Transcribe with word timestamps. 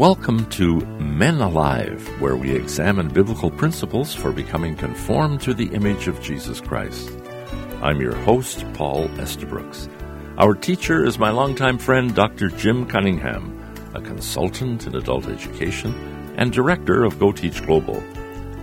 Welcome 0.00 0.48
to 0.52 0.80
Men 0.98 1.42
Alive, 1.42 2.08
where 2.22 2.34
we 2.34 2.52
examine 2.52 3.08
biblical 3.08 3.50
principles 3.50 4.14
for 4.14 4.32
becoming 4.32 4.74
conformed 4.74 5.42
to 5.42 5.52
the 5.52 5.66
image 5.74 6.08
of 6.08 6.22
Jesus 6.22 6.58
Christ. 6.58 7.12
I'm 7.82 8.00
your 8.00 8.14
host, 8.14 8.64
Paul 8.72 9.10
Estabrooks. 9.18 9.90
Our 10.38 10.54
teacher 10.54 11.04
is 11.04 11.18
my 11.18 11.28
longtime 11.28 11.76
friend, 11.76 12.14
Dr. 12.14 12.48
Jim 12.48 12.86
Cunningham, 12.86 13.62
a 13.92 14.00
consultant 14.00 14.86
in 14.86 14.94
adult 14.94 15.26
education 15.26 15.92
and 16.38 16.50
director 16.50 17.04
of 17.04 17.18
Go 17.18 17.30
Teach 17.30 17.62
Global. 17.66 18.02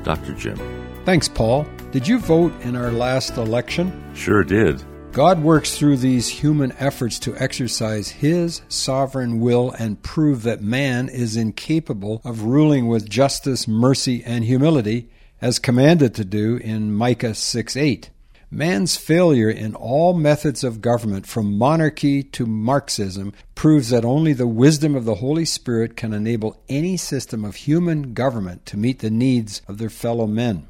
Dr. 0.01 0.33
Jim. 0.33 0.57
Thanks, 1.05 1.27
Paul. 1.27 1.67
Did 1.91 2.07
you 2.07 2.17
vote 2.17 2.51
in 2.63 2.75
our 2.75 2.91
last 2.91 3.37
election? 3.37 3.93
Sure 4.15 4.43
did. 4.43 4.83
God 5.17 5.41
works 5.41 5.75
through 5.75 5.97
these 5.97 6.27
human 6.27 6.73
efforts 6.73 7.17
to 7.21 7.35
exercise 7.37 8.09
His 8.09 8.61
sovereign 8.69 9.39
will 9.39 9.71
and 9.71 10.03
prove 10.03 10.43
that 10.43 10.61
man 10.61 11.09
is 11.09 11.35
incapable 11.35 12.21
of 12.23 12.43
ruling 12.43 12.87
with 12.87 13.09
justice, 13.09 13.67
mercy, 13.67 14.23
and 14.23 14.45
humility, 14.45 15.09
as 15.41 15.57
commanded 15.57 16.13
to 16.13 16.23
do 16.23 16.57
in 16.57 16.93
Micah 16.93 17.33
6 17.33 17.75
8. 17.75 18.11
Man's 18.51 18.95
failure 18.95 19.49
in 19.49 19.73
all 19.73 20.13
methods 20.13 20.63
of 20.63 20.81
government, 20.81 21.25
from 21.25 21.57
monarchy 21.57 22.21
to 22.21 22.45
Marxism, 22.45 23.33
proves 23.55 23.89
that 23.89 24.05
only 24.05 24.33
the 24.33 24.45
wisdom 24.45 24.93
of 24.93 25.05
the 25.05 25.15
Holy 25.15 25.45
Spirit 25.45 25.97
can 25.97 26.13
enable 26.13 26.61
any 26.69 26.95
system 26.95 27.43
of 27.43 27.55
human 27.55 28.13
government 28.13 28.67
to 28.67 28.77
meet 28.77 28.99
the 28.99 29.09
needs 29.09 29.63
of 29.67 29.79
their 29.79 29.89
fellow 29.89 30.27
men. 30.27 30.67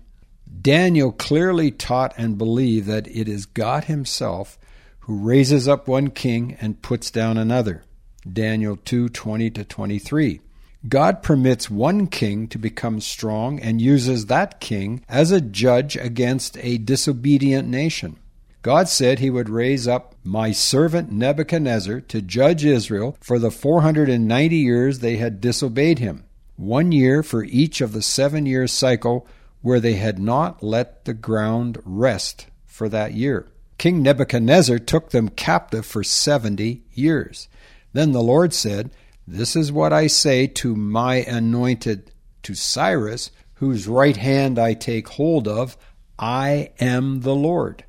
Daniel 0.61 1.11
clearly 1.11 1.71
taught 1.71 2.13
and 2.17 2.37
believed 2.37 2.87
that 2.87 3.07
it 3.07 3.27
is 3.27 3.45
God 3.45 3.85
Himself 3.85 4.57
who 5.01 5.17
raises 5.17 5.67
up 5.67 5.87
one 5.87 6.09
king 6.09 6.57
and 6.59 6.81
puts 6.81 7.11
down 7.11 7.37
another. 7.37 7.83
Daniel 8.31 8.75
2:20 8.75 9.49
to 9.53 9.63
23. 9.63 10.41
God 10.87 11.23
permits 11.23 11.69
one 11.69 12.07
king 12.07 12.47
to 12.47 12.57
become 12.57 13.01
strong 13.01 13.59
and 13.59 13.81
uses 13.81 14.25
that 14.25 14.59
king 14.59 15.01
as 15.09 15.31
a 15.31 15.41
judge 15.41 15.95
against 15.95 16.57
a 16.61 16.77
disobedient 16.77 17.67
nation. 17.67 18.17
God 18.61 18.89
said 18.89 19.19
he 19.19 19.29
would 19.29 19.49
raise 19.49 19.87
up 19.87 20.15
my 20.23 20.51
servant 20.51 21.11
Nebuchadnezzar 21.11 22.01
to 22.01 22.21
judge 22.21 22.65
Israel 22.65 23.17
for 23.21 23.39
the 23.39 23.51
490 23.51 24.55
years 24.55 24.99
they 24.99 25.15
had 25.17 25.39
disobeyed 25.39 25.99
him, 25.99 26.25
one 26.57 26.91
year 26.91 27.23
for 27.23 27.43
each 27.43 27.81
of 27.81 27.93
the 27.93 28.01
seven 28.01 28.45
year 28.45 28.67
cycle 28.67 29.25
where 29.67 29.81
they 29.81 29.95
had 29.95 30.17
not 30.17 30.63
let 30.63 31.03
the 31.03 31.13
ground 31.13 31.77
rest 31.83 32.47
for 32.65 32.87
that 32.87 33.13
year. 33.13 33.51
King 33.77 34.01
Nebuchadnezzar 34.01 34.79
took 34.79 35.09
them 35.09 35.27
captive 35.27 35.85
for 35.85 36.05
seventy 36.05 36.83
years. 36.93 37.49
Then 37.91 38.13
the 38.13 38.23
Lord 38.23 38.53
said, 38.53 38.91
This 39.27 39.57
is 39.57 39.69
what 39.69 39.91
I 39.91 40.07
say 40.07 40.47
to 40.47 40.73
my 40.73 41.15
anointed, 41.15 42.11
to 42.43 42.55
Cyrus, 42.55 43.29
whose 43.55 43.89
right 43.89 44.15
hand 44.15 44.57
I 44.57 44.73
take 44.73 45.09
hold 45.09 45.49
of. 45.49 45.75
I 46.17 46.71
am 46.79 47.19
the 47.19 47.35
Lord. 47.35 47.83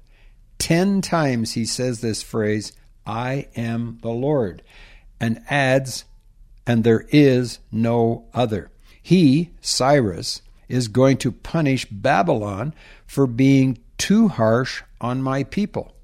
Ten 0.58 1.00
times 1.00 1.52
he 1.52 1.64
says 1.64 2.00
this 2.00 2.24
phrase, 2.24 2.72
I 3.06 3.46
am 3.54 4.00
the 4.02 4.10
Lord, 4.10 4.64
and 5.20 5.44
adds, 5.48 6.06
and 6.66 6.82
there 6.82 7.06
is 7.10 7.60
no 7.70 8.26
other. 8.34 8.72
He, 9.00 9.50
Cyrus, 9.60 10.42
is 10.68 10.88
going 10.88 11.16
to 11.18 11.32
punish 11.32 11.86
Babylon 11.86 12.74
for 13.06 13.26
being 13.26 13.78
too 13.96 14.28
harsh 14.28 14.82
on 15.00 15.22
my 15.22 15.44
people. 15.44 15.94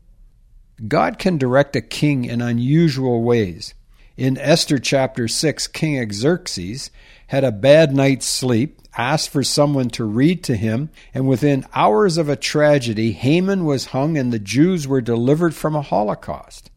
God 0.88 1.18
can 1.18 1.38
direct 1.38 1.76
a 1.76 1.80
king 1.80 2.24
in 2.24 2.40
unusual 2.40 3.22
ways. 3.22 3.74
In 4.16 4.38
Esther 4.38 4.78
chapter 4.78 5.28
6, 5.28 5.66
King 5.68 6.12
Xerxes 6.12 6.90
had 7.28 7.44
a 7.44 7.52
bad 7.52 7.94
night's 7.94 8.26
sleep, 8.26 8.80
asked 8.96 9.30
for 9.30 9.42
someone 9.42 9.90
to 9.90 10.04
read 10.04 10.44
to 10.44 10.56
him, 10.56 10.90
and 11.12 11.26
within 11.26 11.66
hours 11.74 12.16
of 12.16 12.28
a 12.28 12.36
tragedy, 12.36 13.12
Haman 13.12 13.64
was 13.64 13.86
hung 13.86 14.16
and 14.16 14.32
the 14.32 14.38
Jews 14.38 14.86
were 14.86 15.00
delivered 15.00 15.54
from 15.54 15.74
a 15.74 15.82
Holocaust. 15.82 16.70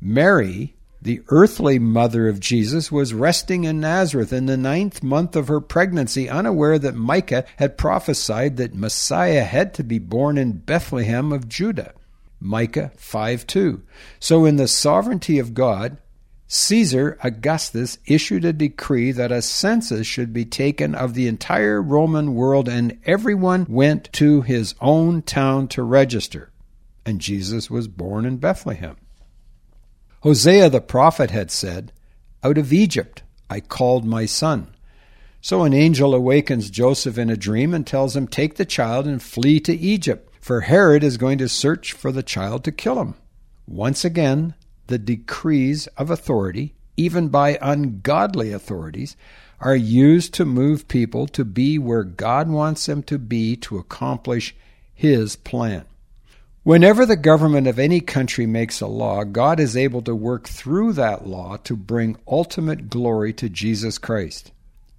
Mary, 0.00 0.75
the 1.06 1.22
earthly 1.28 1.78
mother 1.78 2.26
of 2.26 2.40
Jesus 2.40 2.90
was 2.90 3.14
resting 3.14 3.62
in 3.62 3.78
Nazareth 3.78 4.32
in 4.32 4.46
the 4.46 4.56
ninth 4.56 5.04
month 5.04 5.36
of 5.36 5.46
her 5.46 5.60
pregnancy, 5.60 6.28
unaware 6.28 6.80
that 6.80 6.96
Micah 6.96 7.44
had 7.58 7.78
prophesied 7.78 8.56
that 8.56 8.74
Messiah 8.74 9.44
had 9.44 9.72
to 9.74 9.84
be 9.84 10.00
born 10.00 10.36
in 10.36 10.58
Bethlehem 10.58 11.30
of 11.30 11.48
Judah. 11.48 11.94
Micah 12.40 12.90
5 12.96 13.46
2. 13.46 13.82
So, 14.18 14.44
in 14.44 14.56
the 14.56 14.66
sovereignty 14.66 15.38
of 15.38 15.54
God, 15.54 15.98
Caesar 16.48 17.16
Augustus 17.22 17.98
issued 18.06 18.44
a 18.44 18.52
decree 18.52 19.12
that 19.12 19.30
a 19.30 19.42
census 19.42 20.08
should 20.08 20.32
be 20.32 20.44
taken 20.44 20.96
of 20.96 21.14
the 21.14 21.28
entire 21.28 21.80
Roman 21.80 22.34
world, 22.34 22.68
and 22.68 22.98
everyone 23.06 23.64
went 23.68 24.12
to 24.14 24.42
his 24.42 24.74
own 24.80 25.22
town 25.22 25.68
to 25.68 25.84
register. 25.84 26.50
And 27.04 27.20
Jesus 27.20 27.70
was 27.70 27.86
born 27.86 28.24
in 28.24 28.38
Bethlehem. 28.38 28.96
Hosea 30.20 30.70
the 30.70 30.80
prophet 30.80 31.30
had 31.30 31.50
said, 31.50 31.92
Out 32.42 32.58
of 32.58 32.72
Egypt 32.72 33.22
I 33.48 33.60
called 33.60 34.04
my 34.04 34.26
son. 34.26 34.68
So 35.40 35.62
an 35.62 35.72
angel 35.72 36.14
awakens 36.14 36.70
Joseph 36.70 37.18
in 37.18 37.30
a 37.30 37.36
dream 37.36 37.72
and 37.72 37.86
tells 37.86 38.16
him, 38.16 38.26
Take 38.26 38.56
the 38.56 38.64
child 38.64 39.06
and 39.06 39.22
flee 39.22 39.60
to 39.60 39.74
Egypt, 39.76 40.32
for 40.40 40.62
Herod 40.62 41.04
is 41.04 41.16
going 41.16 41.38
to 41.38 41.48
search 41.48 41.92
for 41.92 42.10
the 42.10 42.22
child 42.22 42.64
to 42.64 42.72
kill 42.72 43.00
him. 43.00 43.14
Once 43.66 44.04
again, 44.04 44.54
the 44.86 44.98
decrees 44.98 45.86
of 45.96 46.10
authority, 46.10 46.74
even 46.96 47.28
by 47.28 47.58
ungodly 47.60 48.52
authorities, 48.52 49.16
are 49.60 49.76
used 49.76 50.34
to 50.34 50.44
move 50.44 50.88
people 50.88 51.26
to 51.28 51.44
be 51.44 51.78
where 51.78 52.04
God 52.04 52.48
wants 52.48 52.86
them 52.86 53.02
to 53.04 53.18
be 53.18 53.56
to 53.56 53.78
accomplish 53.78 54.54
His 54.94 55.36
plan. 55.36 55.84
Whenever 56.66 57.06
the 57.06 57.14
government 57.14 57.68
of 57.68 57.78
any 57.78 58.00
country 58.00 58.44
makes 58.44 58.80
a 58.80 58.88
law, 58.88 59.22
God 59.22 59.60
is 59.60 59.76
able 59.76 60.02
to 60.02 60.16
work 60.16 60.48
through 60.48 60.94
that 60.94 61.24
law 61.24 61.56
to 61.58 61.76
bring 61.76 62.16
ultimate 62.26 62.90
glory 62.90 63.32
to 63.34 63.48
Jesus 63.48 63.98
Christ, 63.98 64.50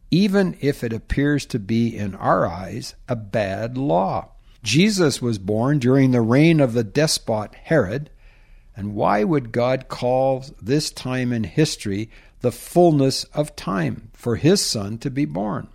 even 0.10 0.56
if 0.62 0.82
it 0.82 0.94
appears 0.94 1.46
to 1.48 1.60
be, 1.60 1.94
in 1.94 2.16
our 2.16 2.48
eyes, 2.48 2.96
a 3.10 3.18
bad 3.18 3.78
law. 3.78 4.30
Jesus 4.64 5.22
was 5.22 5.40
born 5.40 5.78
during 5.78 6.12
the 6.12 6.22
reign 6.22 6.62
of 6.62 6.72
the 6.72 6.86
despot 6.86 7.54
Herod, 7.54 8.12
and 8.74 8.96
why 8.96 9.26
would 9.26 9.52
God 9.52 9.90
call 9.90 10.46
this 10.62 10.90
time 10.90 11.34
in 11.34 11.44
history 11.44 12.10
the 12.40 12.54
fullness 12.54 13.26
of 13.34 13.58
time 13.58 14.10
for 14.14 14.38
his 14.38 14.62
son 14.62 14.98
to 15.00 15.10
be 15.10 15.26
born? 15.26 15.68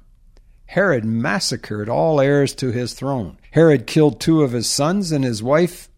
Herod 0.72 1.04
massacred 1.04 1.90
all 1.90 2.18
heirs 2.18 2.54
to 2.54 2.72
his 2.72 2.94
throne. 2.94 3.36
Herod 3.50 3.86
killed 3.86 4.18
two 4.18 4.40
of 4.40 4.52
his 4.52 4.70
sons 4.70 5.12
and 5.12 5.22
his 5.22 5.42
wife. 5.42 5.90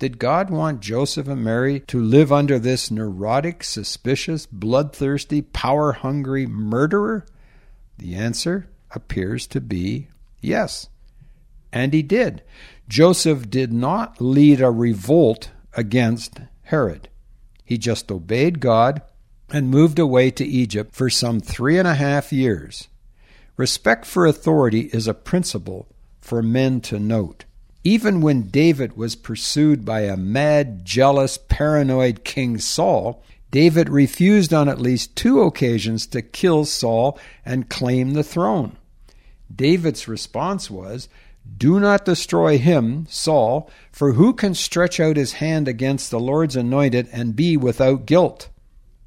Did 0.00 0.18
God 0.18 0.50
want 0.50 0.80
Joseph 0.80 1.28
and 1.28 1.44
Mary 1.44 1.78
to 1.86 2.02
live 2.02 2.32
under 2.32 2.58
this 2.58 2.90
neurotic, 2.90 3.62
suspicious, 3.62 4.44
bloodthirsty, 4.44 5.40
power 5.40 5.92
hungry 5.92 6.48
murderer? 6.48 7.24
The 7.96 8.16
answer 8.16 8.68
appears 8.90 9.46
to 9.46 9.60
be 9.60 10.08
yes. 10.40 10.88
And 11.72 11.94
he 11.94 12.02
did. 12.02 12.42
Joseph 12.88 13.48
did 13.48 13.72
not 13.72 14.20
lead 14.20 14.60
a 14.60 14.72
revolt 14.72 15.50
against 15.74 16.40
Herod. 16.62 17.08
He 17.64 17.78
just 17.78 18.10
obeyed 18.10 18.58
God 18.58 19.00
and 19.48 19.70
moved 19.70 20.00
away 20.00 20.32
to 20.32 20.44
Egypt 20.44 20.92
for 20.92 21.08
some 21.08 21.38
three 21.38 21.78
and 21.78 21.86
a 21.86 21.94
half 21.94 22.32
years. 22.32 22.88
Respect 23.56 24.06
for 24.06 24.26
authority 24.26 24.82
is 24.92 25.06
a 25.06 25.14
principle 25.14 25.86
for 26.20 26.42
men 26.42 26.80
to 26.82 26.98
note. 26.98 27.44
Even 27.84 28.20
when 28.20 28.48
David 28.48 28.96
was 28.96 29.16
pursued 29.16 29.84
by 29.84 30.02
a 30.02 30.16
mad, 30.16 30.84
jealous, 30.84 31.36
paranoid 31.36 32.24
King 32.24 32.58
Saul, 32.58 33.22
David 33.50 33.88
refused 33.88 34.54
on 34.54 34.68
at 34.68 34.80
least 34.80 35.14
two 35.14 35.42
occasions 35.42 36.06
to 36.06 36.22
kill 36.22 36.64
Saul 36.64 37.18
and 37.44 37.68
claim 37.68 38.14
the 38.14 38.24
throne. 38.24 38.78
David's 39.54 40.08
response 40.08 40.70
was, 40.70 41.08
Do 41.58 41.78
not 41.78 42.06
destroy 42.06 42.56
him, 42.56 43.06
Saul, 43.10 43.68
for 43.90 44.12
who 44.12 44.32
can 44.32 44.54
stretch 44.54 44.98
out 44.98 45.16
his 45.16 45.34
hand 45.34 45.68
against 45.68 46.10
the 46.10 46.20
Lord's 46.20 46.56
anointed 46.56 47.08
and 47.12 47.36
be 47.36 47.58
without 47.58 48.06
guilt? 48.06 48.48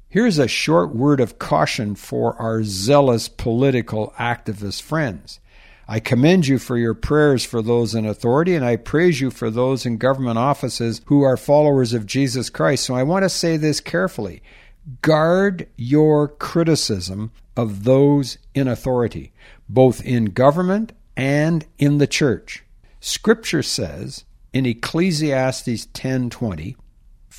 Here's 0.08 0.38
a 0.38 0.46
short 0.46 0.94
word 0.94 1.18
of 1.18 1.40
caution 1.40 1.96
for 1.96 2.36
our 2.36 2.62
zealous 2.62 3.28
political 3.28 4.14
activist 4.16 4.82
friends. 4.82 5.40
I 5.88 5.98
commend 5.98 6.46
you 6.46 6.60
for 6.60 6.78
your 6.78 6.94
prayers 6.94 7.44
for 7.44 7.60
those 7.60 7.92
in 7.92 8.06
authority, 8.06 8.54
and 8.54 8.64
I 8.64 8.76
praise 8.76 9.20
you 9.20 9.32
for 9.32 9.50
those 9.50 9.84
in 9.84 9.98
government 9.98 10.38
offices 10.38 11.00
who 11.06 11.22
are 11.22 11.36
followers 11.36 11.92
of 11.92 12.06
Jesus 12.06 12.50
Christ. 12.50 12.84
So 12.84 12.94
I 12.94 13.02
want 13.02 13.24
to 13.24 13.28
say 13.28 13.56
this 13.56 13.80
carefully. 13.80 14.42
Guard 15.02 15.66
your 15.76 16.28
criticism 16.28 17.32
of 17.56 17.82
those 17.82 18.38
in 18.54 18.68
authority, 18.68 19.32
both 19.68 20.04
in 20.04 20.26
government 20.26 20.92
and 21.16 21.66
in 21.78 21.98
the 21.98 22.06
church. 22.06 22.62
Scripture 23.00 23.62
says 23.62 24.24
in 24.52 24.66
Ecclesiastes 24.66 25.86
10:20, 25.86 26.76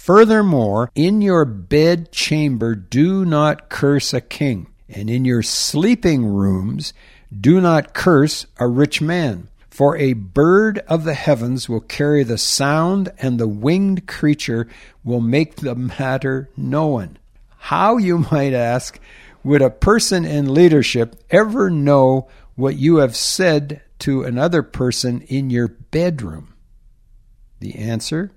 Furthermore, 0.07 0.89
in 0.95 1.21
your 1.21 1.43
bed 1.43 2.13
chamber 2.13 2.75
do 2.75 3.25
not 3.25 3.67
curse 3.67 4.13
a 4.13 4.21
king. 4.21 4.67
and 4.87 5.09
in 5.09 5.25
your 5.25 5.43
sleeping 5.43 6.25
rooms 6.25 6.93
do 7.37 7.59
not 7.59 7.93
curse 7.93 8.45
a 8.57 8.69
rich 8.69 9.01
man. 9.01 9.49
For 9.69 9.97
a 9.97 10.13
bird 10.13 10.79
of 10.87 11.03
the 11.03 11.13
heavens 11.13 11.67
will 11.67 11.81
carry 11.81 12.23
the 12.23 12.37
sound, 12.37 13.09
and 13.19 13.37
the 13.37 13.49
winged 13.49 14.07
creature 14.07 14.69
will 15.03 15.19
make 15.19 15.57
the 15.57 15.75
matter 15.75 16.49
known. 16.55 17.17
How, 17.57 17.97
you 17.97 18.19
might 18.31 18.53
ask, 18.53 19.01
would 19.43 19.61
a 19.61 19.69
person 19.69 20.23
in 20.23 20.53
leadership 20.53 21.21
ever 21.29 21.69
know 21.69 22.29
what 22.55 22.77
you 22.77 22.99
have 22.99 23.17
said 23.17 23.81
to 23.99 24.23
another 24.23 24.63
person 24.63 25.19
in 25.23 25.49
your 25.49 25.67
bedroom? 25.67 26.53
The 27.59 27.75
answer 27.75 28.31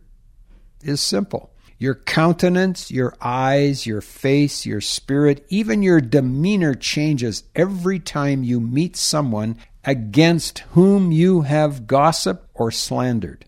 is 0.83 1.01
simple. 1.01 1.53
Your 1.81 1.95
countenance, 1.95 2.91
your 2.91 3.17
eyes, 3.23 3.87
your 3.87 4.03
face, 4.03 4.67
your 4.67 4.83
spirit, 4.83 5.47
even 5.49 5.83
your 5.83 6.03
demeanor 6.03 6.75
changes 6.75 7.45
every 7.57 7.99
time 7.99 8.45
you 8.45 8.61
meet 8.61 8.99
someone 8.99 9.57
against 9.83 10.59
whom 10.75 11.11
you 11.11 11.41
have 11.41 11.87
gossiped 11.87 12.47
or 12.53 12.71
slandered. 12.71 13.47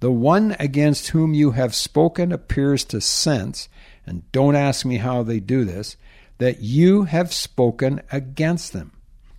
The 0.00 0.12
one 0.12 0.54
against 0.60 1.08
whom 1.08 1.32
you 1.32 1.52
have 1.52 1.74
spoken 1.74 2.32
appears 2.32 2.84
to 2.84 3.00
sense, 3.00 3.70
and 4.04 4.30
don't 4.30 4.56
ask 4.56 4.84
me 4.84 4.98
how 4.98 5.22
they 5.22 5.40
do 5.40 5.64
this, 5.64 5.96
that 6.36 6.60
you 6.60 7.04
have 7.04 7.32
spoken 7.32 8.02
against 8.12 8.74
them. 8.74 8.92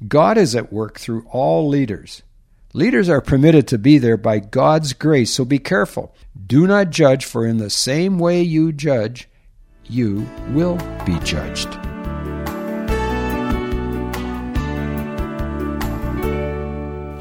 God 0.08 0.40
is 0.40 0.56
at 0.56 0.74
work 0.74 1.00
through 1.00 1.28
all 1.30 1.70
leaders. 1.70 2.24
Leaders 2.74 3.10
are 3.10 3.20
permitted 3.20 3.68
to 3.68 3.78
be 3.78 3.98
there 3.98 4.16
by 4.16 4.40
God's 4.40 4.94
grace, 4.94 5.34
so 5.34 5.44
be 5.44 5.60
careful. 5.60 6.16
Do 6.48 6.66
not 6.66 6.90
judge, 6.90 7.26
for 7.26 7.46
in 7.46 7.58
the 7.58 7.70
same 7.70 8.18
way 8.18 8.42
you 8.42 8.72
judge, 8.72 9.28
you 9.88 10.26
will 10.52 10.78
be 11.06 11.20
judged. 11.20 11.68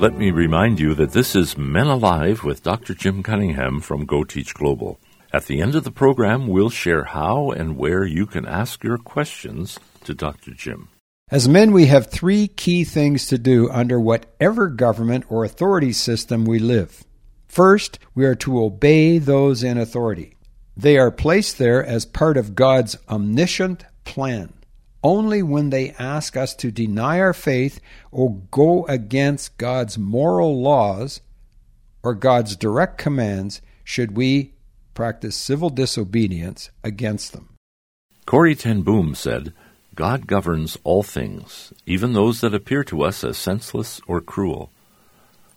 Let 0.01 0.15
me 0.15 0.31
remind 0.31 0.79
you 0.79 0.95
that 0.95 1.11
this 1.11 1.35
is 1.35 1.59
Men 1.59 1.89
Alive 1.89 2.45
with 2.45 2.63
Dr. 2.63 2.95
Jim 2.95 3.25
Cunningham 3.25 3.81
from 3.81 4.07
Go 4.07 4.23
Teach 4.23 4.55
Global. 4.55 5.01
At 5.33 5.47
the 5.47 5.61
end 5.61 5.75
of 5.75 5.83
the 5.83 5.91
program, 5.91 6.47
we'll 6.47 6.71
share 6.71 7.05
how 7.05 7.51
and 7.51 7.77
where 7.77 8.05
you 8.05 8.25
can 8.25 8.47
ask 8.47 8.85
your 8.85 8.99
questions 8.99 9.81
to 10.05 10.15
Dr. 10.15 10.53
Jim. 10.53 10.89
As 11.31 11.49
men, 11.49 11.71
we 11.71 11.87
have 11.87 12.09
three 12.09 12.49
key 12.49 12.83
things 12.83 13.29
to 13.29 13.39
do 13.39 13.71
under 13.71 14.01
whatever 14.01 14.69
government 14.69 15.27
or 15.29 15.45
authority 15.45 15.93
system 15.93 16.45
we 16.45 16.59
live. 16.59 17.05
First, 17.47 18.01
we 18.17 18.25
are 18.25 18.35
to 18.37 18.61
obey 18.61 19.19
those 19.19 19.63
in 19.63 19.79
authority. 19.79 20.35
They 20.77 20.99
are 20.99 21.13
placed 21.13 21.57
there 21.59 21.87
as 21.87 22.05
part 22.05 22.37
of 22.37 22.57
God's 22.57 22.97
omniscient 23.09 23.85
plan. 24.05 24.53
Only 25.05 25.41
when 25.41 25.71
they 25.71 25.93
ask 25.93 26.37
us 26.37 26.53
to 26.57 26.73
deny 26.73 27.21
our 27.21 27.33
faith 27.33 27.81
or 28.11 28.43
go 28.51 28.85
against 28.87 29.57
God's 29.57 29.97
moral 29.97 30.61
laws 30.61 31.21
or 32.03 32.15
God's 32.15 32.57
direct 32.57 32.99
commands 32.99 33.63
should 33.85 34.17
we 34.17 34.55
practice 34.95 35.37
civil 35.37 35.71
disobedience 35.71 36.71
against 36.83 37.33
them. 37.33 37.51
Corrie 38.27 38.57
ten 38.57 38.83
Boom 38.83 39.15
said, 39.15 39.55
God 39.95 40.27
governs 40.27 40.79
all 40.85 41.03
things, 41.03 41.73
even 41.87 42.13
those 42.13 42.41
that 42.41 42.55
appear 42.55 42.85
to 42.85 43.03
us 43.03 43.25
as 43.25 43.37
senseless 43.37 44.01
or 44.07 44.21
cruel. 44.21 44.71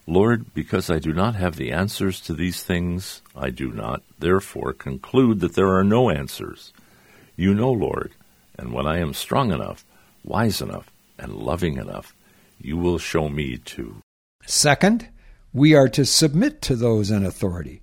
Lord, 0.05 0.53
because 0.53 0.89
I 0.89 0.99
do 0.99 1.13
not 1.13 1.35
have 1.35 1.55
the 1.55 1.71
answers 1.71 2.19
to 2.21 2.33
these 2.33 2.61
things, 2.61 3.21
I 3.35 3.51
do 3.51 3.71
not, 3.71 4.03
therefore, 4.19 4.73
conclude 4.73 5.39
that 5.39 5.55
there 5.55 5.73
are 5.77 5.83
no 5.83 6.09
answers. 6.09 6.73
You 7.37 7.53
know, 7.53 7.71
Lord, 7.71 8.11
and 8.57 8.73
when 8.73 8.85
I 8.85 8.99
am 8.99 9.13
strong 9.13 9.51
enough, 9.51 9.85
wise 10.23 10.61
enough, 10.61 10.91
and 11.17 11.33
loving 11.33 11.77
enough, 11.77 12.13
you 12.59 12.77
will 12.77 12.97
show 12.97 13.29
me 13.29 13.57
too. 13.57 14.01
Second, 14.45 15.07
we 15.53 15.73
are 15.73 15.87
to 15.89 16.05
submit 16.05 16.61
to 16.63 16.75
those 16.75 17.11
in 17.11 17.25
authority. 17.25 17.81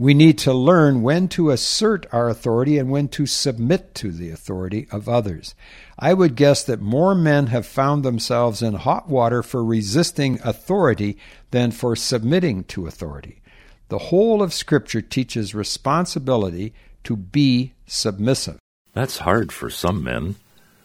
We 0.00 0.14
need 0.14 0.38
to 0.38 0.54
learn 0.54 1.02
when 1.02 1.26
to 1.30 1.50
assert 1.50 2.06
our 2.12 2.28
authority 2.28 2.78
and 2.78 2.88
when 2.88 3.08
to 3.08 3.26
submit 3.26 3.96
to 3.96 4.12
the 4.12 4.30
authority 4.30 4.86
of 4.92 5.08
others. 5.08 5.56
I 5.98 6.14
would 6.14 6.36
guess 6.36 6.62
that 6.64 6.80
more 6.80 7.16
men 7.16 7.48
have 7.48 7.66
found 7.66 8.04
themselves 8.04 8.62
in 8.62 8.74
hot 8.74 9.08
water 9.08 9.42
for 9.42 9.64
resisting 9.64 10.38
authority 10.44 11.18
than 11.50 11.72
for 11.72 11.96
submitting 11.96 12.62
to 12.64 12.86
authority. 12.86 13.40
The 13.88 13.98
whole 13.98 14.40
of 14.40 14.54
Scripture 14.54 15.02
teaches 15.02 15.52
responsibility 15.52 16.74
to 17.02 17.16
be 17.16 17.72
submissive. 17.86 18.58
That's 18.92 19.18
hard 19.18 19.50
for 19.50 19.68
some 19.68 20.04
men. 20.04 20.36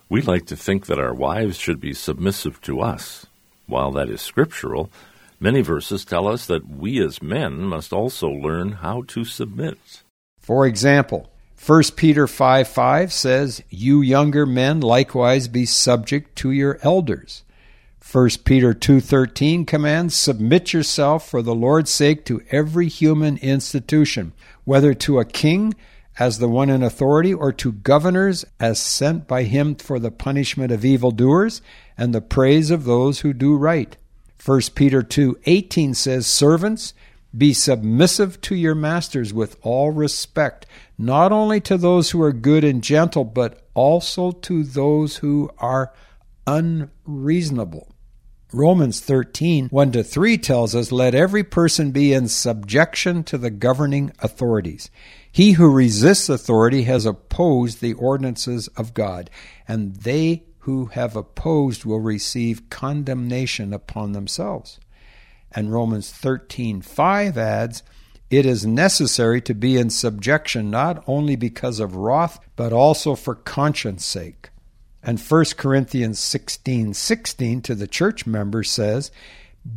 We 0.10 0.22
like 0.22 0.48
to 0.48 0.56
think 0.56 0.88
that 0.88 1.00
our 1.00 1.14
wives 1.14 1.58
should 1.58 1.80
be 1.80 1.94
submissive 1.94 2.62
to 2.62 2.82
us. 2.82 3.28
While 3.68 3.92
that 3.92 4.10
is 4.10 4.22
scriptural, 4.22 4.92
Many 5.44 5.60
verses 5.60 6.06
tell 6.06 6.30
us 6.30 6.46
that 6.46 6.70
we 6.70 7.04
as 7.04 7.22
men 7.22 7.64
must 7.64 7.92
also 7.92 8.30
learn 8.30 8.72
how 8.72 9.04
to 9.08 9.26
submit. 9.26 9.78
For 10.40 10.66
example, 10.66 11.34
1 11.68 11.84
Peter 11.98 12.28
5 12.28 12.66
5 12.66 13.12
says, 13.12 13.62
You 13.70 14.00
younger 14.00 14.46
men 14.46 14.80
likewise 14.80 15.50
be 15.50 15.66
subject 15.66 16.38
to 16.38 16.52
your 16.52 16.80
elders. 16.82 17.44
1 18.10 18.30
Peter 18.46 18.74
2:13 18.74 19.68
commands 19.68 20.16
submit 20.16 20.72
yourself 20.72 21.28
for 21.28 21.42
the 21.42 21.54
Lord's 21.54 21.92
sake 21.92 22.24
to 22.24 22.42
every 22.50 22.88
human 22.88 23.36
institution 23.40 24.32
whether 24.64 24.94
to 24.94 25.20
a 25.20 25.26
king 25.26 25.74
as 26.18 26.40
the 26.40 26.48
one 26.48 26.70
in 26.70 26.82
authority 26.82 27.34
or 27.34 27.52
to 27.52 27.74
governors 27.74 28.46
as 28.62 28.80
sent 28.80 29.28
by 29.28 29.44
him 29.44 29.76
for 29.76 30.00
the 30.00 30.12
punishment 30.12 30.72
of 30.72 30.86
evildoers 30.86 31.62
and 31.98 32.16
the 32.16 32.22
praise 32.22 32.72
of 32.72 32.86
those 32.86 33.22
who 33.22 33.34
do 33.34 33.58
right 33.58 33.98
1 34.44 34.76
Peter 34.76 35.02
2:18 35.02 35.94
says, 35.94 36.28
"Servants, 36.28 36.94
be 37.36 37.54
submissive 37.54 38.42
to 38.42 38.56
your 38.56 38.76
masters 38.76 39.34
with 39.34 39.56
all 39.62 39.92
respect, 39.92 40.66
not 40.98 41.32
only 41.32 41.62
to 41.62 41.78
those 41.78 42.10
who 42.10 42.22
are 42.22 42.34
good 42.34 42.64
and 42.66 42.84
gentle, 42.84 43.24
but 43.24 43.66
also 43.74 44.32
to 44.32 44.64
those 44.64 45.18
who 45.18 45.50
are 45.60 45.94
unreasonable." 46.46 47.88
Romans 48.52 49.00
13, 49.00 49.68
1 49.70 49.92
to 49.94 50.04
3 50.04 50.38
tells 50.38 50.76
us, 50.76 50.92
Let 50.92 51.16
every 51.16 51.44
person 51.44 51.92
be 51.92 52.14
in 52.14 52.28
subjection 52.28 53.24
to 53.24 53.38
the 53.38 53.50
governing 53.50 54.12
authorities. 54.20 54.92
He 55.32 55.54
who 55.54 55.72
resists 55.72 56.30
authority 56.30 56.84
has 56.84 57.08
opposed 57.08 57.82
the 57.82 57.94
ordinances 57.94 58.68
of 58.78 58.94
God, 58.94 59.32
and 59.68 59.96
they 59.96 60.44
who 60.64 60.86
have 60.88 61.16
opposed 61.16 61.84
will 61.84 62.00
receive 62.00 62.70
condemnation 62.70 63.74
upon 63.74 64.14
themselves. 64.14 64.80
And 65.52 65.72
Romans 65.72 66.12
13:5 66.12 67.38
adds, 67.38 67.84
it 68.30 68.48
is 68.48 68.66
necessary 68.66 69.42
to 69.42 69.54
be 69.54 69.78
in 69.78 69.92
subjection 69.92 70.72
not 70.72 71.04
only 71.06 71.36
because 71.36 71.80
of 71.80 71.96
wrath, 71.96 72.40
but 72.56 72.74
also 72.74 73.14
for 73.14 73.36
conscience 73.36 74.06
sake. 74.06 74.50
And 75.04 75.20
1 75.20 75.58
Corinthians 75.58 76.18
16:16 76.20 76.96
16 76.96 77.62
to 77.62 77.76
the 77.76 77.86
church 77.86 78.26
members 78.26 78.72
says, 78.72 79.12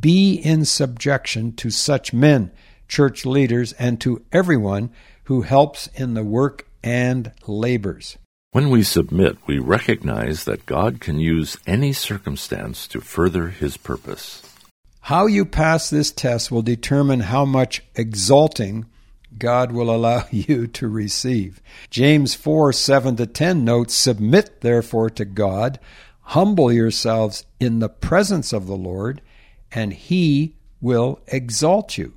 "Be 0.01 0.35
in 0.35 0.65
subjection 0.65 1.53
to 1.57 1.69
such 1.69 2.15
men, 2.15 2.53
church 2.89 3.27
leaders, 3.27 3.73
and 3.73 4.01
to 4.01 4.23
everyone 4.33 4.91
who 5.25 5.43
helps 5.43 5.89
in 5.89 6.15
the 6.15 6.25
work 6.25 6.67
and 6.83 7.33
labors." 7.47 8.17
When 8.57 8.71
we 8.71 8.85
submit, 8.85 9.37
we 9.47 9.59
recognize 9.59 10.45
that 10.45 10.65
God 10.65 10.99
can 10.99 11.21
use 11.21 11.59
any 11.67 11.93
circumstance 11.93 12.89
to 12.89 13.03
further 13.03 13.49
His 13.49 13.77
purpose. 13.77 14.41
How 15.03 15.27
you 15.27 15.45
pass 15.45 15.91
this 15.91 16.11
test 16.11 16.51
will 16.51 16.63
determine 16.63 17.21
how 17.21 17.45
much 17.45 17.83
exalting 17.97 18.87
God 19.37 19.73
will 19.73 19.95
allow 19.95 20.25
you 20.31 20.67
to 20.69 20.89
receive. 20.89 21.61
James 21.91 22.35
4 22.35 22.73
7 22.73 23.17
to 23.17 23.27
10 23.27 23.63
notes, 23.63 23.93
Submit 23.93 24.63
therefore 24.63 25.11
to 25.11 25.27
God, 25.27 25.79
humble 26.23 26.73
yourselves 26.73 27.45
in 27.61 27.81
the 27.81 27.91
presence 27.91 28.55
of 28.55 28.67
the 28.67 28.75
Lord, 28.75 29.21
and 29.71 29.93
He 29.93 30.55
will 30.81 31.21
exalt 31.27 31.99
you. 31.99 32.15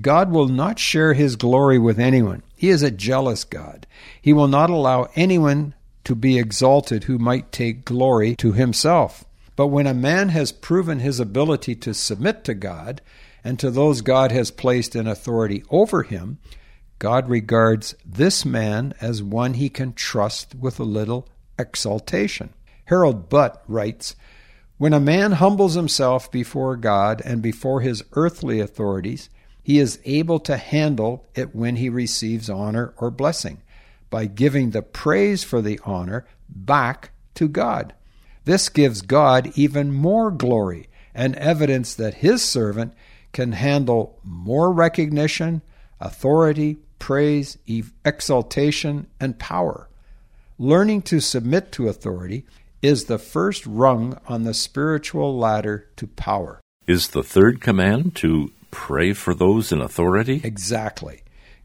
God 0.00 0.30
will 0.30 0.48
not 0.48 0.78
share 0.78 1.12
his 1.12 1.36
glory 1.36 1.78
with 1.78 1.98
anyone. 1.98 2.42
He 2.62 2.70
is 2.70 2.84
a 2.84 2.92
jealous 2.92 3.42
God. 3.42 3.88
He 4.20 4.32
will 4.32 4.46
not 4.46 4.70
allow 4.70 5.08
anyone 5.16 5.74
to 6.04 6.14
be 6.14 6.38
exalted 6.38 7.02
who 7.02 7.18
might 7.18 7.50
take 7.50 7.84
glory 7.84 8.36
to 8.36 8.52
himself. 8.52 9.24
But 9.56 9.66
when 9.66 9.88
a 9.88 9.92
man 9.92 10.28
has 10.28 10.52
proven 10.52 11.00
his 11.00 11.18
ability 11.18 11.74
to 11.74 11.92
submit 11.92 12.44
to 12.44 12.54
God 12.54 13.00
and 13.42 13.58
to 13.58 13.68
those 13.68 14.00
God 14.00 14.30
has 14.30 14.52
placed 14.52 14.94
in 14.94 15.08
authority 15.08 15.64
over 15.70 16.04
him, 16.04 16.38
God 17.00 17.28
regards 17.28 17.96
this 18.06 18.44
man 18.44 18.94
as 19.00 19.24
one 19.24 19.54
he 19.54 19.68
can 19.68 19.92
trust 19.92 20.54
with 20.54 20.78
a 20.78 20.84
little 20.84 21.28
exaltation. 21.58 22.50
Harold 22.84 23.28
Butt 23.28 23.64
writes 23.66 24.14
When 24.78 24.92
a 24.92 25.00
man 25.00 25.32
humbles 25.32 25.74
himself 25.74 26.30
before 26.30 26.76
God 26.76 27.22
and 27.24 27.42
before 27.42 27.80
his 27.80 28.04
earthly 28.12 28.60
authorities, 28.60 29.30
he 29.62 29.78
is 29.78 30.00
able 30.04 30.40
to 30.40 30.56
handle 30.56 31.26
it 31.34 31.54
when 31.54 31.76
he 31.76 31.88
receives 31.88 32.50
honor 32.50 32.92
or 32.98 33.10
blessing 33.10 33.62
by 34.10 34.26
giving 34.26 34.70
the 34.70 34.82
praise 34.82 35.44
for 35.44 35.62
the 35.62 35.80
honor 35.84 36.26
back 36.48 37.10
to 37.34 37.48
God. 37.48 37.94
This 38.44 38.68
gives 38.68 39.02
God 39.02 39.52
even 39.54 39.92
more 39.92 40.30
glory 40.30 40.88
and 41.14 41.36
evidence 41.36 41.94
that 41.94 42.14
his 42.14 42.42
servant 42.42 42.92
can 43.32 43.52
handle 43.52 44.18
more 44.24 44.72
recognition, 44.72 45.62
authority, 46.00 46.78
praise, 46.98 47.56
exaltation, 48.04 49.06
and 49.20 49.38
power. 49.38 49.88
Learning 50.58 51.02
to 51.02 51.20
submit 51.20 51.72
to 51.72 51.88
authority 51.88 52.44
is 52.82 53.04
the 53.04 53.18
first 53.18 53.64
rung 53.66 54.18
on 54.26 54.42
the 54.42 54.54
spiritual 54.54 55.38
ladder 55.38 55.88
to 55.96 56.06
power. 56.06 56.60
Is 56.86 57.08
the 57.08 57.22
third 57.22 57.60
command 57.60 58.16
to 58.16 58.50
pray 58.72 59.12
for 59.12 59.34
those 59.34 59.70
in 59.70 59.80
authority? 59.80 60.40
Exactly. 60.42 61.22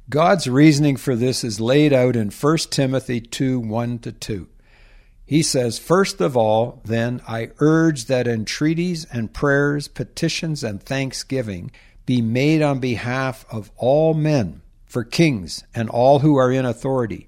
God's 0.09 0.47
reasoning 0.47 0.95
for 0.95 1.15
this 1.15 1.43
is 1.43 1.59
laid 1.59 1.91
out 1.91 2.15
in 2.15 2.29
1 2.29 2.57
Timothy 2.69 3.19
2 3.19 3.59
1 3.59 3.99
to 3.99 4.11
2. 4.11 4.47
He 5.25 5.41
says, 5.43 5.79
First 5.79 6.21
of 6.21 6.37
all, 6.37 6.81
then, 6.85 7.19
I 7.27 7.49
urge 7.59 8.05
that 8.05 8.27
entreaties 8.27 9.05
and 9.11 9.33
prayers, 9.33 9.89
petitions 9.89 10.63
and 10.63 10.81
thanksgiving 10.81 11.71
be 12.05 12.21
made 12.21 12.61
on 12.61 12.79
behalf 12.79 13.45
of 13.51 13.69
all 13.75 14.13
men, 14.13 14.61
for 14.85 15.03
kings 15.03 15.65
and 15.75 15.89
all 15.89 16.19
who 16.19 16.37
are 16.37 16.51
in 16.51 16.65
authority, 16.65 17.27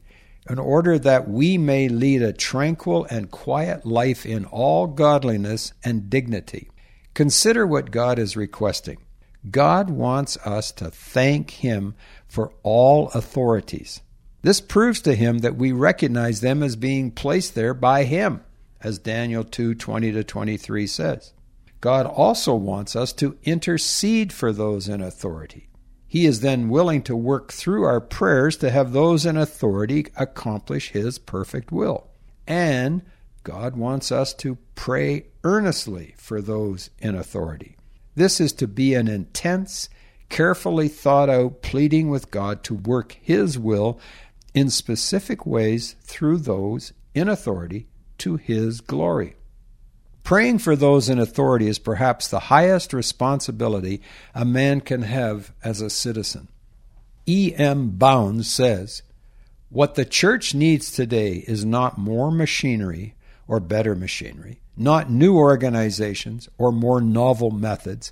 in 0.49 0.57
order 0.57 0.97
that 0.97 1.27
we 1.27 1.57
may 1.57 1.89
lead 1.89 2.21
a 2.21 2.31
tranquil 2.31 3.05
and 3.09 3.31
quiet 3.31 3.85
life 3.85 4.25
in 4.25 4.45
all 4.45 4.87
godliness 4.87 5.73
and 5.83 6.09
dignity. 6.09 6.69
Consider 7.13 7.67
what 7.67 7.91
God 7.91 8.17
is 8.17 8.37
requesting. 8.37 8.99
God 9.49 9.89
wants 9.89 10.37
us 10.37 10.71
to 10.73 10.89
thank 10.89 11.51
Him 11.51 11.95
for 12.27 12.51
all 12.63 13.09
authorities. 13.09 14.01
This 14.41 14.61
proves 14.61 15.01
to 15.01 15.15
him 15.15 15.39
that 15.39 15.57
we 15.57 15.71
recognize 15.71 16.39
them 16.39 16.63
as 16.63 16.75
being 16.75 17.11
placed 17.11 17.55
there 17.55 17.73
by 17.73 18.05
him, 18.05 18.41
as 18.81 18.97
Daniel 18.97 19.43
2 19.43 19.75
20 19.75 20.11
to 20.13 20.23
23 20.23 20.87
says. 20.87 21.33
God 21.81 22.05
also 22.05 22.55
wants 22.55 22.95
us 22.95 23.11
to 23.13 23.37
intercede 23.43 24.31
for 24.31 24.53
those 24.53 24.87
in 24.87 25.01
authority. 25.01 25.67
He 26.07 26.25
is 26.25 26.41
then 26.41 26.69
willing 26.69 27.03
to 27.03 27.15
work 27.15 27.51
through 27.51 27.83
our 27.83 28.01
prayers 28.01 28.57
to 28.57 28.71
have 28.71 28.93
those 28.93 29.25
in 29.25 29.37
authority 29.37 30.07
accomplish 30.15 30.91
His 30.91 31.19
perfect 31.19 31.71
will. 31.71 32.07
And 32.47 33.03
God 33.43 33.75
wants 33.75 34.11
us 34.11 34.33
to 34.35 34.57
pray 34.75 35.27
earnestly 35.43 36.15
for 36.17 36.41
those 36.41 36.89
in 36.99 37.15
authority. 37.15 37.75
This 38.19 38.41
is 38.41 38.51
to 38.55 38.67
be 38.67 38.95
an 38.95 39.07
intense, 39.07 39.87
carefully 40.27 40.89
thought 40.89 41.29
out 41.29 41.61
pleading 41.61 42.09
with 42.09 42.29
God 42.29 42.65
to 42.65 42.73
work 42.73 43.17
His 43.21 43.57
will 43.57 43.97
in 44.53 44.69
specific 44.69 45.45
ways 45.45 45.95
through 46.01 46.39
those 46.39 46.91
in 47.15 47.29
authority 47.29 47.87
to 48.17 48.35
His 48.35 48.81
glory. 48.81 49.37
Praying 50.25 50.57
for 50.57 50.75
those 50.75 51.07
in 51.07 51.17
authority 51.17 51.69
is 51.69 51.79
perhaps 51.79 52.27
the 52.27 52.41
highest 52.51 52.91
responsibility 52.91 54.01
a 54.35 54.43
man 54.43 54.81
can 54.81 55.03
have 55.03 55.53
as 55.63 55.79
a 55.79 55.89
citizen. 55.89 56.49
E. 57.25 57.53
M. 57.55 57.91
Bounds 57.91 58.51
says, 58.51 59.01
What 59.69 59.95
the 59.95 60.03
church 60.03 60.53
needs 60.53 60.91
today 60.91 61.35
is 61.47 61.63
not 61.63 61.97
more 61.97 62.31
machinery 62.31 63.15
or 63.49 63.59
better 63.59 63.95
machinery, 63.95 64.61
not 64.77 65.09
new 65.09 65.35
organizations 65.35 66.47
or 66.59 66.71
more 66.71 67.01
novel 67.01 67.49
methods, 67.49 68.11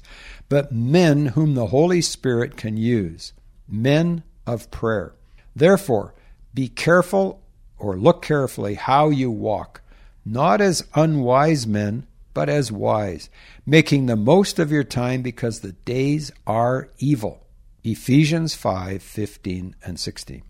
but 0.50 0.72
men 0.72 1.28
whom 1.28 1.54
the 1.54 1.68
Holy 1.68 2.02
Spirit 2.02 2.58
can 2.58 2.76
use, 2.76 3.34
men 3.70 4.24
of 4.48 4.70
prayer. 4.72 5.14
Therefore, 5.56 6.16
be 6.56 6.68
careful 6.68 7.40
or 7.78 7.98
look 7.98 8.24
carefully 8.24 8.74
how 8.74 9.10
you 9.10 9.30
walk, 9.30 9.82
not 10.26 10.60
as 10.60 10.88
unwise 10.96 11.68
men, 11.68 12.08
but 12.34 12.50
as 12.50 12.72
wise, 12.72 13.30
making 13.64 14.08
the 14.08 14.16
most 14.16 14.58
of 14.58 14.72
your 14.72 14.84
time 14.84 15.22
because 15.22 15.60
the 15.60 15.74
days 15.74 16.32
are 16.48 16.90
evil. 16.98 17.46
Ephesians 17.84 18.56
5 18.56 19.04
15 19.04 19.76
and 19.86 20.00
16. 20.00 20.42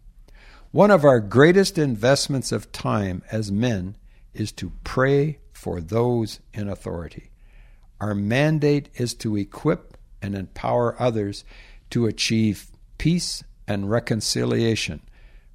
One 0.71 0.91
of 0.91 1.03
our 1.03 1.19
greatest 1.19 1.77
investments 1.77 2.53
of 2.53 2.71
time 2.71 3.21
as 3.29 3.51
men 3.51 3.97
is 4.39 4.51
to 4.53 4.71
pray 4.83 5.39
for 5.51 5.81
those 5.81 6.39
in 6.53 6.69
authority. 6.69 7.31
Our 7.99 8.13
mandate 8.13 8.89
is 8.95 9.13
to 9.15 9.35
equip 9.35 9.97
and 10.21 10.35
empower 10.35 10.95
others 11.01 11.43
to 11.89 12.05
achieve 12.05 12.67
peace 12.97 13.43
and 13.67 13.89
reconciliation 13.89 15.01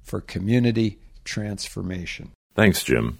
for 0.01 0.21
community 0.21 0.99
transformation. 1.23 2.31
Thanks, 2.55 2.83
Jim. 2.83 3.19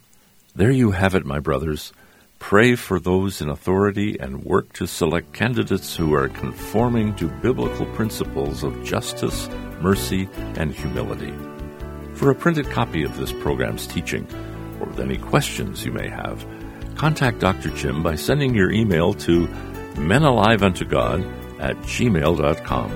There 0.56 0.72
you 0.72 0.92
have 0.92 1.16
it, 1.16 1.26
my 1.26 1.40
brothers. 1.40 1.94
Pray 2.38 2.76
for 2.76 3.00
those 3.00 3.42
in 3.42 3.50
authority 3.50 4.18
and 4.20 4.44
work 4.44 4.74
to 4.74 4.86
select 4.86 5.32
candidates 5.32 5.96
who 5.96 6.14
are 6.14 6.28
conforming 6.28 7.16
to 7.16 7.30
biblical 7.42 7.86
principles 7.96 8.64
of 8.64 8.84
justice, 8.84 9.50
mercy, 9.82 10.28
and 10.58 10.74
humility. 10.74 11.34
For 12.16 12.30
a 12.30 12.36
printed 12.36 12.70
copy 12.70 13.04
of 13.04 13.18
this 13.18 13.32
program's 13.32 13.88
teaching, 13.88 14.28
or 14.84 14.88
with 14.88 15.00
any 15.00 15.18
questions 15.18 15.86
you 15.86 15.92
may 15.92 16.10
have, 16.10 16.44
contact 16.96 17.40
Dr. 17.40 17.70
Jim 17.70 18.04
by 18.04 18.16
sending 18.16 18.54
your 18.54 18.70
email 18.72 19.14
to 19.14 19.48
menaliveuntogod 19.96 21.60
at 21.60 21.78
gmail.com. 21.78 22.92